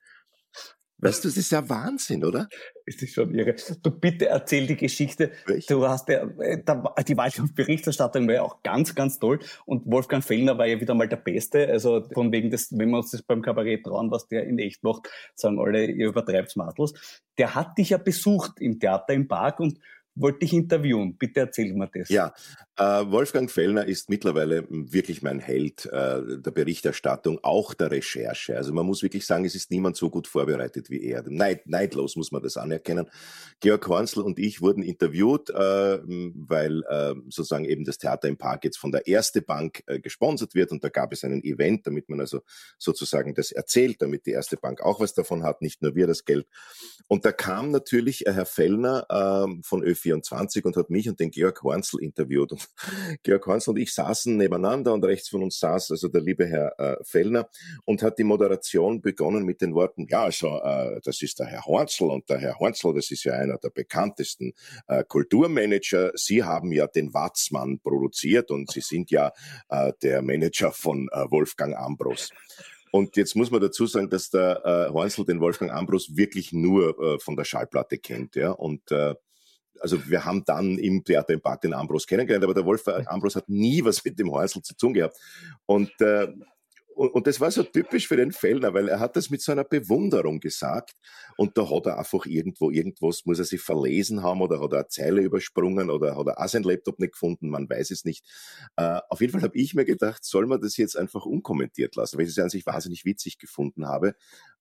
[1.01, 2.49] Weißt du, das ist ja Wahnsinn, oder?
[2.85, 3.55] Es ist schon irre.
[3.81, 5.31] Du bitte erzähl die Geschichte.
[5.45, 5.73] Welche?
[5.73, 6.61] Du hast ja, äh,
[7.07, 9.39] die Wahlkampfberichterstattung war ja auch ganz, ganz toll.
[9.65, 11.67] Und Wolfgang Fellner war ja wieder mal der Beste.
[11.69, 14.83] Also von wegen des, wenn wir uns das beim Kabarett trauen, was der in echt
[14.83, 17.21] macht, sagen alle, ihr übertreibt's Matels.
[17.37, 19.79] Der hat dich ja besucht im Theater im Park und
[20.15, 21.15] wollte dich interviewen.
[21.17, 22.09] Bitte erzähl mir das.
[22.09, 22.33] Ja,
[22.79, 28.57] Wolfgang Fellner ist mittlerweile wirklich mein Held äh, der Berichterstattung, auch der Recherche.
[28.57, 31.23] Also man muss wirklich sagen, es ist niemand so gut vorbereitet wie er.
[31.27, 33.07] Neid, neidlos muss man das anerkennen.
[33.59, 38.63] Georg Hornsel und ich wurden interviewt, äh, weil äh, sozusagen eben das Theater im Park
[38.63, 42.09] jetzt von der Erste Bank äh, gesponsert wird und da gab es einen Event, damit
[42.09, 42.41] man also
[42.77, 46.25] sozusagen das erzählt, damit die Erste Bank auch was davon hat, nicht nur wir das
[46.25, 46.47] Geld.
[47.07, 51.19] Und da kam natürlich äh, Herr Fellner äh, von ÖV 24 und hat mich und
[51.19, 52.51] den Georg Hornsel interviewt.
[52.51, 52.68] Und
[53.23, 56.79] Georg Hornsel und ich saßen nebeneinander und rechts von uns saß also der liebe Herr
[56.79, 57.49] äh, Fellner
[57.85, 61.65] und hat die Moderation begonnen mit den Worten, ja, also äh, das ist der Herr
[61.65, 64.53] Hornsel und der Herr Hornsel, das ist ja einer der bekanntesten
[64.87, 66.11] äh, Kulturmanager.
[66.15, 69.31] Sie haben ja den Watzmann produziert und Sie sind ja
[69.69, 72.29] äh, der Manager von äh, Wolfgang Ambros.
[72.91, 76.99] Und jetzt muss man dazu sagen, dass der äh, Hornsel den Wolfgang Ambros wirklich nur
[76.99, 78.51] äh, von der Schallplatte kennt, ja.
[78.51, 79.13] Und äh,
[79.79, 83.35] also wir haben dann im Theater im Park den Ambros kennengelernt, aber der Wolf Ambros
[83.35, 85.17] hat nie was mit dem Häusl zu tun gehabt.
[85.65, 86.27] Und, äh,
[86.99, 89.53] und, und, das war so typisch für den Fellner, weil er hat das mit so
[89.53, 90.95] einer Bewunderung gesagt.
[91.37, 94.79] Und da hat er einfach irgendwo, irgendwas muss er sich verlesen haben oder hat er
[94.79, 98.25] eine Zeile übersprungen oder hat er auch seinen Laptop nicht gefunden, man weiß es nicht.
[98.75, 102.17] Äh, auf jeden Fall habe ich mir gedacht, soll man das jetzt einfach unkommentiert lassen,
[102.17, 104.15] weil ich es an sich wahnsinnig witzig gefunden habe.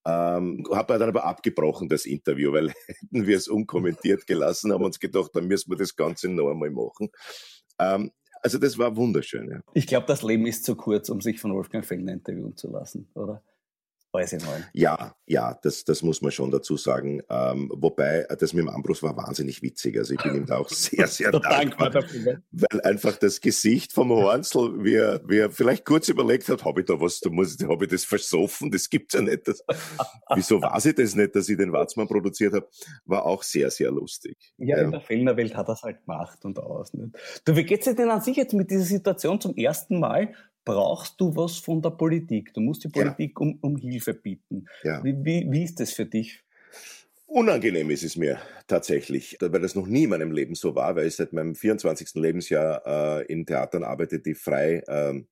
[0.06, 5.00] Ähm, habe dann aber abgebrochen, das Interview, weil hätten wir es unkommentiert gelassen, haben uns
[5.00, 7.08] gedacht, dann müssen wir das Ganze noch einmal machen.
[7.80, 8.12] Ähm,
[8.48, 9.50] also das war wunderschön.
[9.50, 9.60] Ja.
[9.74, 13.06] Ich glaube, das Leben ist zu kurz, um sich von Wolfgang Fellner interviewen zu lassen,
[13.14, 13.42] oder?
[14.12, 14.64] Allem.
[14.72, 17.22] Ja, ja, das, das muss man schon dazu sagen.
[17.28, 19.98] Ähm, wobei, das mit dem Ambros war wahnsinnig witzig.
[19.98, 22.42] Also ich bin ihm da auch sehr, sehr dankbar, dafür.
[22.50, 26.80] weil einfach das Gesicht vom Hornsel, wie er, wie er vielleicht kurz überlegt hat, habe
[26.80, 29.46] ich da was, da muss, habe ich das versoffen, das gibt's ja nicht.
[29.46, 29.62] Das,
[30.34, 32.68] wieso weiß ich das nicht, dass ich den Watzmann produziert habe,
[33.04, 34.36] war auch sehr, sehr lustig.
[34.56, 34.84] Ja, ja.
[34.84, 36.94] in der Fellnerwelt hat er es halt gemacht und aus.
[36.94, 37.14] Nicht?
[37.44, 40.32] Du, wie geht's dir denn an sich jetzt mit dieser Situation zum ersten Mal?
[40.68, 42.52] Brauchst du was von der Politik.
[42.52, 43.46] Du musst die Politik ja.
[43.46, 44.66] um, um Hilfe bieten.
[44.82, 45.02] Ja.
[45.02, 46.42] Wie, wie, wie ist das für dich?
[47.26, 51.06] Unangenehm ist es mir tatsächlich, weil das noch nie in meinem Leben so war, weil
[51.06, 52.14] ich seit meinem 24.
[52.14, 55.22] Lebensjahr äh, in Theatern arbeite, die frei äh,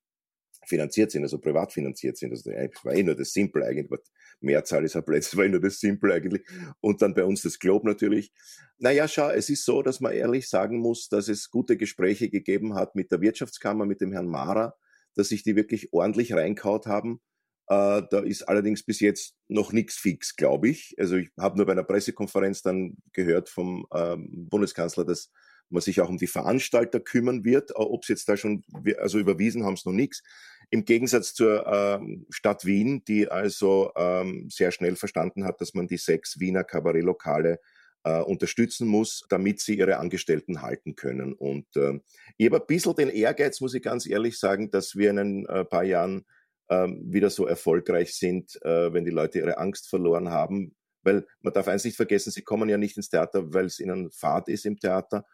[0.66, 2.30] finanziert sind, also privat finanziert sind.
[2.30, 4.00] Also das war eh nur das Simple eigentlich.
[4.40, 6.42] Mehrzahl ist ein Plätze, war eh nur das Simple eigentlich.
[6.80, 8.32] Und dann bei uns das Globe natürlich.
[8.78, 12.74] Naja, schau, es ist so, dass man ehrlich sagen muss, dass es gute Gespräche gegeben
[12.74, 14.74] hat mit der Wirtschaftskammer, mit dem Herrn Mara,
[15.16, 17.20] dass sich die wirklich ordentlich reinkaut haben.
[17.68, 20.94] Äh, da ist allerdings bis jetzt noch nichts fix, glaube ich.
[20.98, 25.32] Also ich habe nur bei einer Pressekonferenz dann gehört vom ähm, Bundeskanzler, dass
[25.68, 27.70] man sich auch um die Veranstalter kümmern wird.
[27.70, 28.62] Äh, Ob es jetzt da schon,
[28.98, 30.22] also überwiesen haben es noch nichts.
[30.70, 35.86] Im Gegensatz zur ähm, Stadt Wien, die also ähm, sehr schnell verstanden hat, dass man
[35.86, 37.60] die sechs Wiener Kabarettlokale
[38.06, 41.32] äh, unterstützen muss, damit sie ihre Angestellten halten können.
[41.32, 41.98] Und äh,
[42.36, 45.46] ich habe ein bisschen den Ehrgeiz, muss ich ganz ehrlich sagen, dass wir in ein
[45.46, 46.24] äh, paar Jahren
[46.68, 50.76] äh, wieder so erfolgreich sind, äh, wenn die Leute ihre Angst verloren haben.
[51.02, 54.12] Weil man darf eins nicht vergessen, sie kommen ja nicht ins Theater, weil es ihnen
[54.12, 55.24] Fahrt ist im Theater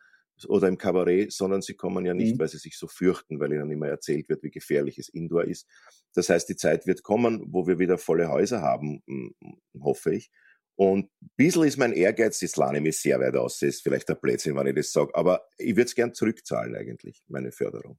[0.49, 2.39] oder im Kabarett, sondern sie kommen ja nicht, mhm.
[2.41, 5.69] weil sie sich so fürchten, weil ihnen immer erzählt wird, wie gefährlich es Indoor ist.
[6.15, 9.03] Das heißt, die Zeit wird kommen, wo wir wieder volle Häuser haben,
[9.79, 10.31] hoffe ich.
[10.77, 13.83] Und ein bisschen ist mein Ehrgeiz, das lerne ich mich sehr weit aus, das ist
[13.83, 17.53] vielleicht ein Blödsinn, wenn ich das sage, aber ich würde es gern zurückzahlen eigentlich, meine
[17.53, 17.99] Förderung.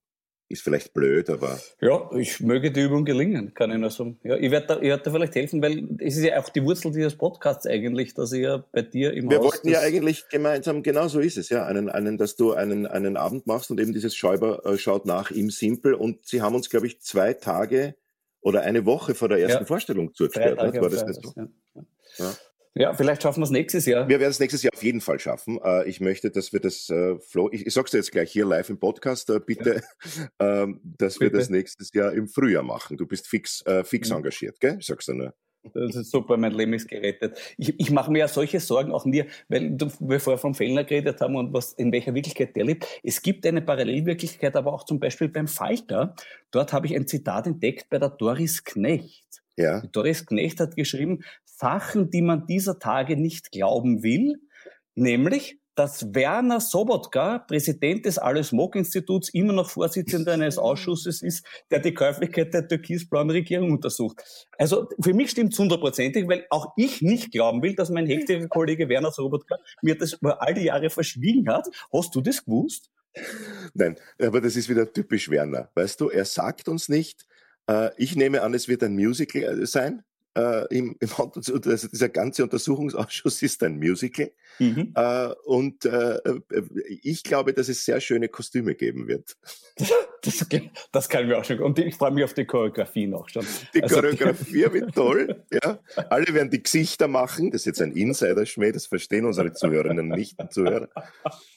[0.50, 1.60] Ist vielleicht blöd, aber...
[1.80, 4.20] Ja, ich möge die Übung gelingen, kann ich nur sagen.
[4.24, 6.64] Ja, ich werde da, ich werd da vielleicht helfen, weil es ist ja auch die
[6.64, 10.28] Wurzel dieses Podcasts eigentlich, dass ich ja bei dir im Wir Haus wollten ja eigentlich
[10.30, 13.80] gemeinsam, genau so ist es, ja, einen, einen, dass du einen, einen Abend machst und
[13.80, 17.34] eben dieses Schäuber äh, schaut nach im Simpel und sie haben uns, glaube ich, zwei
[17.34, 17.96] Tage
[18.42, 19.66] oder eine Woche vor der ersten ja.
[19.66, 20.58] Vorstellung zugeführt.
[20.58, 21.34] War das nicht so?
[21.36, 21.48] Ja.
[22.18, 22.34] Ja.
[22.76, 24.08] Ja, vielleicht schaffen wir es nächstes Jahr.
[24.10, 25.60] Wir werden es nächstes Jahr auf jeden Fall schaffen.
[25.64, 28.46] Äh, ich möchte, dass wir das, äh, Flo, ich, ich sag's dir jetzt gleich hier
[28.46, 29.84] live im Podcast, äh, bitte,
[30.40, 30.64] ja.
[30.64, 31.34] ähm, dass bitte.
[31.34, 32.98] wir das nächstes Jahr im Frühjahr machen.
[32.98, 34.18] Du bist fix, fix mhm.
[34.18, 34.78] engagiert, gell?
[34.80, 35.34] Ich sag's dir nur.
[35.74, 37.40] Das ist super, mein Leben ist gerettet.
[37.58, 40.84] Ich, ich mache mir ja solche Sorgen auch mir, weil du, wir vorher vom Fellner
[40.84, 42.86] geredet haben und was, in welcher Wirklichkeit der lebt.
[43.02, 46.16] Es gibt eine Parallelwirklichkeit, aber auch zum Beispiel beim Falter.
[46.52, 49.24] Dort habe ich ein Zitat entdeckt bei der Doris Knecht.
[49.56, 49.82] Ja.
[49.92, 51.24] Doris Knecht hat geschrieben,
[51.64, 54.36] Sachen, die man dieser Tage nicht glauben will,
[54.96, 61.94] nämlich, dass Werner Sobotka, Präsident des Alles-Mog-Instituts, immer noch Vorsitzender eines Ausschusses ist, der die
[61.94, 64.22] Käuflichkeit der türkisblauen Regierung untersucht.
[64.58, 68.50] Also für mich stimmt es hundertprozentig, weil auch ich nicht glauben will, dass mein heftiger
[68.50, 71.66] Kollege Werner Sobotka mir das über all die Jahre verschwiegen hat.
[71.94, 72.92] Hast du das gewusst?
[73.74, 75.70] Nein, aber das ist wieder typisch Werner.
[75.76, 77.26] Weißt du, er sagt uns nicht,
[77.70, 80.04] äh, ich nehme an, es wird ein Musical äh, sein
[80.36, 84.32] äh, im, im also dieser ganze Untersuchungsausschuss ist ein Musical.
[84.60, 84.94] Mhm.
[84.96, 86.42] Äh, und äh, äh,
[87.02, 89.36] ich glaube, dass es sehr schöne Kostüme geben wird.
[90.26, 90.46] Das,
[90.94, 91.60] das kann mir auch schon.
[91.60, 93.46] Und ich freue mich auf die Choreografie noch schon.
[93.74, 95.44] Die also, Choreografie wird toll.
[95.52, 95.80] Ja.
[96.10, 97.52] Alle werden die Gesichter machen.
[97.52, 100.88] Das ist jetzt ein Insider-Schmäh, das verstehen unsere Zuhörerinnen nicht und Zuhörer.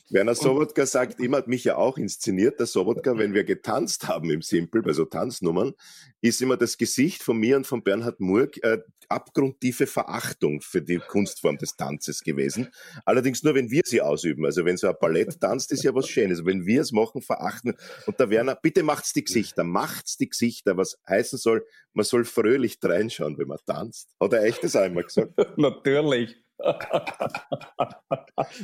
[0.08, 4.30] Werner Sobotka sagt immer, hat mich ja auch inszeniert, der Sobotka, wenn wir getanzt haben
[4.30, 5.74] im Simple, bei so Tanznummern,
[6.20, 10.98] ist immer das Gesicht von mir und von Bernhard Murg äh, abgrundtiefe Verachtung für die
[10.98, 12.68] Kunstform des Tanzes gewesen.
[13.04, 14.44] Allerdings nur, wenn wir sie ausüben.
[14.44, 16.44] Also wenn so ein Ballett tanzt, ist ja was Schönes.
[16.44, 17.74] Wenn wir es machen, verachten.
[18.06, 22.24] Und der Werner, bitte macht's die Gesichter, macht's die Gesichter, was heißen soll, man soll
[22.24, 24.14] fröhlich reinschauen, wenn man tanzt.
[24.20, 25.32] Hat er echt das einmal gesagt?
[25.56, 26.36] Natürlich.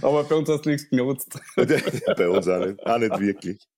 [0.02, 1.38] aber bei uns hast du nichts genutzt.
[1.56, 3.68] bei uns auch nicht, auch nicht wirklich.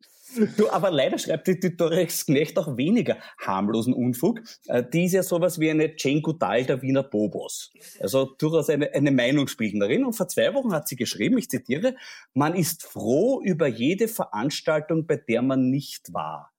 [0.57, 4.40] Du, aber leider schreibt die, die Knecht auch weniger harmlosen Unfug.
[4.66, 7.73] Äh, die ist ja sowas wie eine Jane Goodall der Wiener Bobos.
[8.01, 10.05] Also durchaus eine, eine Meinungsbildnerin.
[10.05, 11.94] Und vor zwei Wochen hat sie geschrieben, ich zitiere,
[12.33, 16.53] man ist froh über jede Veranstaltung, bei der man nicht war.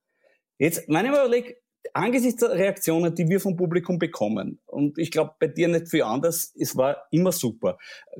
[0.57, 1.57] Jetzt, meine überleg,
[1.93, 6.03] angesichts der Reaktionen, die wir vom Publikum bekommen, und ich glaube bei dir nicht viel
[6.03, 7.77] anders, es war immer super.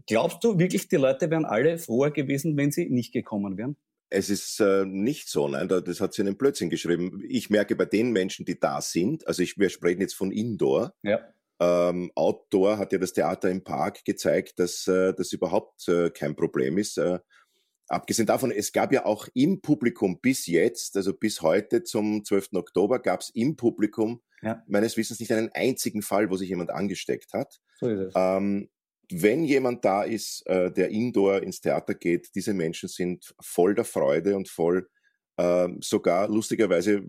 [0.08, 3.78] Glaubst du wirklich, die Leute wären alle froher gewesen, wenn sie nicht gekommen wären?
[4.16, 7.22] Es ist äh, nicht so, nein, das hat sie in den Blödsinn geschrieben.
[7.28, 10.94] Ich merke bei den Menschen, die da sind, also ich, wir sprechen jetzt von Indoor.
[11.04, 11.20] Ja.
[11.60, 16.34] Ähm, Outdoor hat ja das Theater im Park gezeigt, dass äh, das überhaupt äh, kein
[16.34, 16.98] Problem ist.
[16.98, 17.20] Äh,
[17.90, 22.54] abgesehen davon, es gab ja auch im Publikum bis jetzt, also bis heute zum 12.
[22.54, 24.64] Oktober, gab es im Publikum ja.
[24.68, 27.60] meines Wissens nicht einen einzigen Fall, wo sich jemand angesteckt hat.
[27.80, 28.14] So ist es.
[28.16, 28.70] Ähm,
[29.12, 33.86] wenn jemand da ist, äh, der indoor ins Theater geht, diese Menschen sind voll der
[33.86, 34.88] Freude und voll
[35.38, 37.04] äh, sogar lustigerweise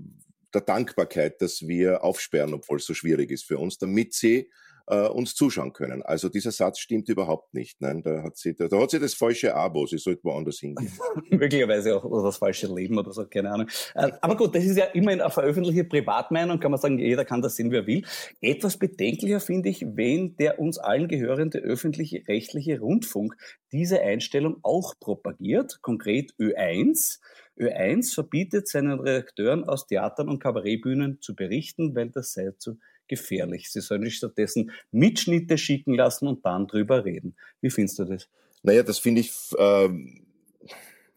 [0.52, 4.50] der Dankbarkeit, dass wir aufsperren, obwohl es so schwierig ist für uns, damit sie
[4.88, 6.02] äh, uns zuschauen können.
[6.02, 7.80] Also dieser Satz stimmt überhaupt nicht.
[7.80, 10.92] Nein, da hat sie, da, da hat sie das falsche Abo, sie sollte woanders hingehen.
[11.30, 13.68] Möglicherweise auch oder das falsche Leben oder so, keine Ahnung.
[13.94, 17.42] Äh, aber gut, das ist ja immerhin eine veröffentlichte Privatmeinung, kann man sagen, jeder kann
[17.42, 18.04] das sehen, wer will.
[18.40, 23.36] Etwas bedenklicher finde ich, wenn der uns allen gehörende öffentliche rechtliche Rundfunk
[23.72, 27.18] diese Einstellung auch propagiert, konkret Ö1.
[27.58, 33.70] Ö1 verbietet seinen Redakteuren aus Theatern und Kabarettbühnen zu berichten, weil das sei zu gefährlich.
[33.70, 37.36] Sie sollen sich stattdessen Mitschnitte schicken lassen und dann drüber reden.
[37.60, 38.28] Wie findest du das?
[38.62, 39.88] Naja, das finde ich äh,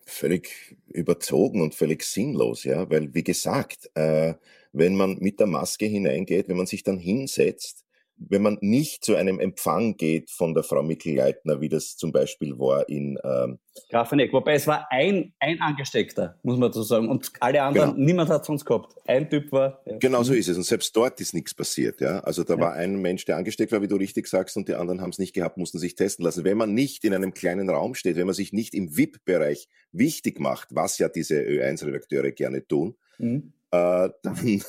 [0.06, 4.34] völlig überzogen und völlig sinnlos, ja, weil wie gesagt, äh,
[4.71, 7.86] wenn man mit der Maske hineingeht, wenn man sich dann hinsetzt,
[8.20, 12.60] wenn man nicht zu einem Empfang geht von der Frau Mikl-Leitner, wie das zum Beispiel
[12.60, 17.32] war in ähm, Grafeneck, wobei es war ein, ein Angesteckter, muss man so sagen, und
[17.40, 18.06] alle anderen, genau.
[18.06, 18.94] niemand hat sonst gehabt.
[19.08, 19.82] Ein Typ war.
[19.86, 19.98] Ja.
[19.98, 20.58] Genau so ist es.
[20.58, 22.02] Und selbst dort ist nichts passiert.
[22.02, 22.20] Ja?
[22.20, 22.60] Also da ja.
[22.60, 25.20] war ein Mensch, der angesteckt war, wie du richtig sagst, und die anderen haben es
[25.20, 26.44] nicht gehabt, mussten sich testen lassen.
[26.44, 30.40] Wenn man nicht in einem kleinen Raum steht, wenn man sich nicht im VIP-Bereich wichtig
[30.40, 33.54] macht, was ja diese Ö1-Redakteure gerne tun, mhm.
[33.72, 34.62] äh, dann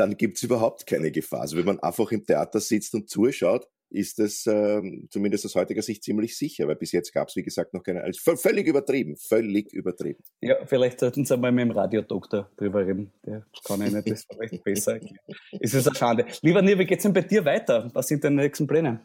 [0.00, 1.42] dann gibt's überhaupt keine Gefahr.
[1.42, 5.82] Also wenn man einfach im Theater sitzt und zuschaut, ist es äh, zumindest aus heutiger
[5.82, 8.02] Sicht ziemlich sicher, weil bis jetzt gab's wie gesagt, noch keine.
[8.02, 10.22] Also völlig übertrieben, völlig übertrieben.
[10.40, 13.12] Ja, vielleicht sollten Sie einmal mit dem Radiodoktor drüber reden.
[13.26, 15.18] Der kann Ihnen das vielleicht besser erklären.
[15.60, 16.26] Es ist eine Schande.
[16.40, 17.90] Lieber Nier, wie geht's denn bei dir weiter?
[17.92, 19.00] Was sind deine nächsten Pläne?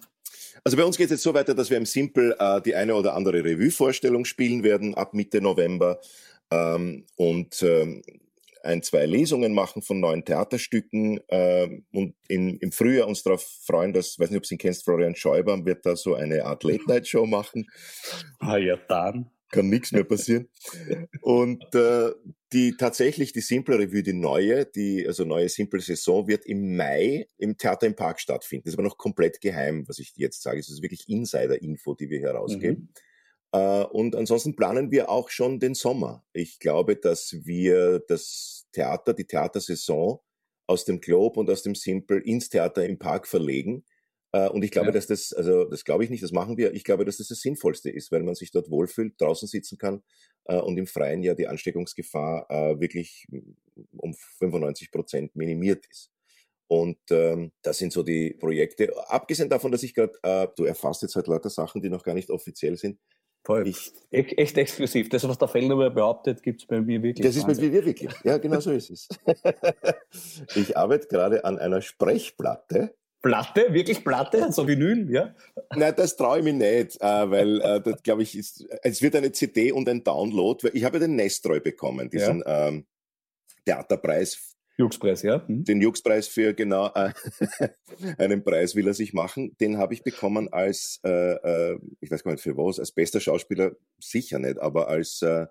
[0.63, 2.95] Also bei uns geht es jetzt so weiter, dass wir im Simple äh, die eine
[2.95, 5.99] oder andere Revue-Vorstellung spielen werden ab Mitte November.
[6.51, 8.03] Ähm, und ähm,
[8.65, 13.93] ein, zwei Lesungen machen von neuen Theaterstücken äh, und in, im Frühjahr uns darauf freuen,
[13.93, 17.25] dass, weiß nicht, ob du ihn kennst, Florian Schäuber wird da so eine Art Late-Night-Show
[17.25, 17.67] machen.
[18.39, 19.31] Ah ja, dann.
[19.51, 20.49] Kann nichts mehr passieren.
[21.21, 22.11] Und äh,
[22.51, 27.27] die tatsächlich die Simple Revue, die neue, die also neue Simple Saison, wird im Mai
[27.37, 28.63] im Theater im Park stattfinden.
[28.65, 30.59] Das ist aber noch komplett geheim, was ich jetzt sage.
[30.59, 32.89] Es ist wirklich Insider-Info, die wir herausgeben.
[32.89, 32.89] Mhm.
[33.55, 36.25] Äh, und ansonsten planen wir auch schon den Sommer.
[36.33, 40.19] Ich glaube, dass wir das Theater, die Theatersaison
[40.67, 43.85] aus dem Globe und aus dem Simple ins Theater im Park verlegen.
[44.33, 44.91] Äh, und ich glaube, ja.
[44.91, 46.73] dass das, also das glaube ich nicht, das machen wir.
[46.73, 50.03] Ich glaube, dass das das Sinnvollste ist, weil man sich dort wohlfühlt, draußen sitzen kann
[50.45, 52.47] äh, und im Freien ja die Ansteckungsgefahr
[52.79, 53.25] wirklich
[53.97, 56.11] um 95 Prozent minimiert ist.
[56.67, 58.91] Und ähm, das sind so die Projekte.
[59.09, 62.15] Abgesehen davon, dass ich gerade, äh, du erfasst jetzt halt lauter Sachen, die noch gar
[62.15, 62.99] nicht offiziell sind.
[63.45, 63.67] Voll.
[63.67, 65.09] Ich, echt exklusiv.
[65.09, 67.25] Das, was der Fellner behauptet, gibt es bei mir wirklich.
[67.25, 68.09] Das ist bei mir wirklich.
[68.23, 69.07] Ja, genau so ist es.
[70.55, 72.95] ich arbeite gerade an einer Sprechplatte.
[73.21, 73.67] Platte?
[73.71, 74.51] Wirklich Platte?
[74.51, 75.35] So Vinyl, ja?
[75.75, 79.15] Nein, das traue ich mich nicht, äh, weil äh, das glaube ich ist, es wird
[79.15, 80.67] eine CD und ein Download.
[80.73, 82.67] Ich habe den Nestroy bekommen, diesen ja.
[82.67, 82.85] ähm,
[83.65, 85.45] Theaterpreis Juxpreis, ja.
[85.47, 85.63] Hm.
[85.63, 87.11] Den Juxpreis für genau äh,
[88.17, 89.55] einen Preis will er sich machen.
[89.59, 93.19] Den habe ich bekommen als, äh, äh, ich weiß gar nicht für was, als bester
[93.19, 95.47] Schauspieler sicher nicht, aber als äh,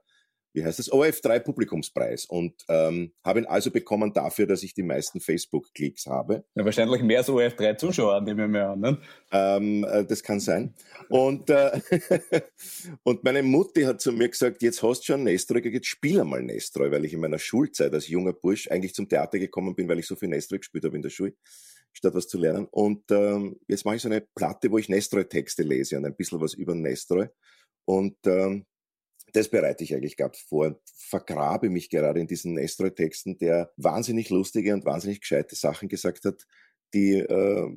[0.54, 4.84] wie heißt das, OF3 Publikumspreis und ähm, habe ihn also bekommen dafür, dass ich die
[4.84, 6.44] meisten Facebook-Klicks habe.
[6.54, 8.80] Ja, wahrscheinlich mehr als OF3 Zuschauer, nehmen wir an.
[8.80, 8.98] Ne?
[9.32, 10.72] Ähm, äh, das kann sein.
[11.08, 11.80] Und, äh,
[13.02, 16.42] und meine Mutti hat zu mir gesagt, jetzt hast du schon Nestroy, jetzt spiel einmal
[16.42, 19.98] Nestroy, weil ich in meiner Schulzeit als junger Bursch eigentlich zum Theater gekommen bin, weil
[19.98, 21.34] ich so viel Nestroy gespielt habe in der Schule,
[21.92, 22.68] statt was zu lernen.
[22.70, 26.40] Und ähm, jetzt mache ich so eine Platte, wo ich Nestroy-Texte lese und ein bisschen
[26.40, 27.26] was über Nestroy.
[27.86, 28.66] Und ähm,
[29.34, 30.80] das bereite ich eigentlich gerade vor.
[30.96, 36.44] Vergrabe mich gerade in diesen Nestroy-Texten, der wahnsinnig lustige und wahnsinnig gescheite Sachen gesagt hat,
[36.94, 37.70] die, äh,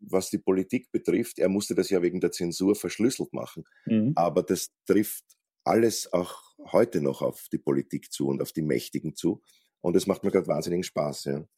[0.00, 3.64] was die Politik betrifft, er musste das ja wegen der Zensur verschlüsselt machen.
[3.86, 4.12] Mhm.
[4.16, 5.24] Aber das trifft
[5.64, 6.42] alles auch
[6.72, 9.42] heute noch auf die Politik zu und auf die Mächtigen zu.
[9.80, 11.24] Und das macht mir gerade wahnsinnigen Spaß.
[11.24, 11.48] Ja.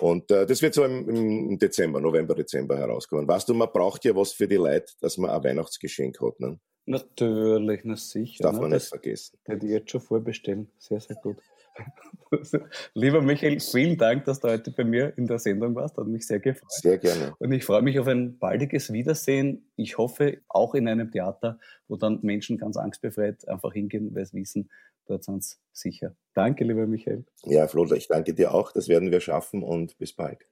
[0.00, 3.28] Und äh, das wird so im, im, Dezember, November, Dezember herauskommen.
[3.28, 6.40] Weißt du, man braucht ja was für die Leute, dass man ein Weihnachtsgeschenk hat.
[6.40, 6.58] Ne?
[6.86, 8.42] Natürlich, na sicher.
[8.42, 8.60] Das darf ne?
[8.62, 9.38] man nicht vergessen.
[9.44, 10.70] Hätte ich jetzt schon vorbestellen.
[10.78, 11.38] Sehr, sehr gut.
[12.94, 15.96] Lieber Michael, vielen Dank, dass du heute bei mir in der Sendung warst.
[15.96, 16.70] Hat mich sehr gefreut.
[16.70, 17.34] Sehr gerne.
[17.38, 19.66] Und ich freue mich auf ein baldiges Wiedersehen.
[19.76, 21.58] Ich hoffe, auch in einem Theater,
[21.88, 24.70] wo dann Menschen ganz angstbefreit einfach hingehen, weil sie wissen,
[25.06, 26.14] dort sind sie sicher.
[26.34, 27.24] Danke, lieber Michael.
[27.44, 28.72] Ja, Flo, ich danke dir auch.
[28.72, 30.46] Das werden wir schaffen und bis bald.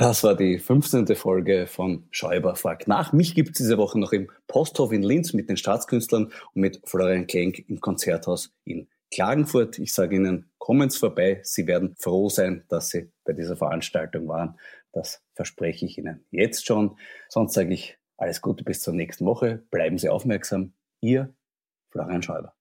[0.00, 1.08] Das war die 15.
[1.16, 3.12] Folge von Schäuber fragt nach.
[3.12, 6.80] Mich gibt es diese Woche noch im Posthof in Linz mit den Staatskünstlern und mit
[6.84, 9.80] Florian Klenk im Konzerthaus in Klagenfurt.
[9.80, 11.40] Ich sage Ihnen, kommen Sie vorbei.
[11.42, 14.56] Sie werden froh sein, dass Sie bei dieser Veranstaltung waren.
[14.92, 16.96] Das verspreche ich Ihnen jetzt schon.
[17.28, 19.64] Sonst sage ich alles Gute bis zur nächsten Woche.
[19.72, 20.74] Bleiben Sie aufmerksam.
[21.00, 21.34] Ihr
[21.90, 22.54] Florian Schäuber.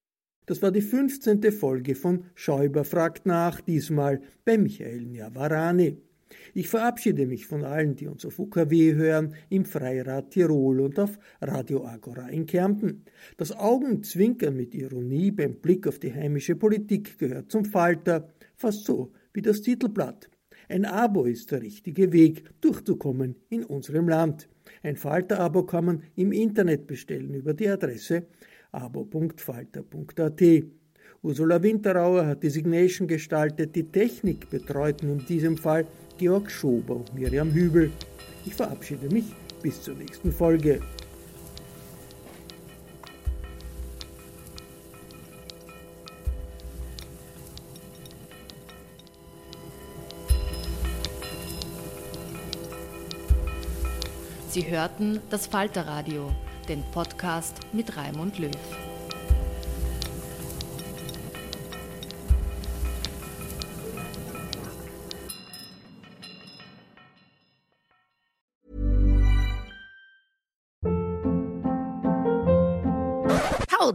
[0.48, 1.52] Das war die 15.
[1.52, 6.07] Folge von Schäuber fragt nach, diesmal bei Michael Niavarani.
[6.54, 11.18] Ich verabschiede mich von allen, die uns auf UKW hören, im Freirad Tirol und auf
[11.42, 13.04] Radio Agora in Kärnten.
[13.38, 19.12] Das Augenzwinkern mit Ironie beim Blick auf die heimische Politik gehört zum Falter, fast so
[19.34, 20.30] wie das Titelblatt.
[20.70, 24.50] Ein Abo ist der richtige Weg, durchzukommen in unserem Land.
[24.84, 28.28] Ein Falter-Abo kann man im Internet bestellen über die Adresse
[28.72, 30.42] abo.falter.at.
[31.24, 35.88] Ursula Winterauer hat die Signation gestaltet, die Technik betreuten in diesem Fall
[36.18, 37.92] Georg Schober und Miriam Hübel.
[38.46, 39.26] Ich verabschiede mich
[39.62, 40.82] bis zur nächsten Folge.
[54.50, 56.32] Sie hörten das Falterradio,
[56.68, 58.50] den Podcast mit Raimund Löw.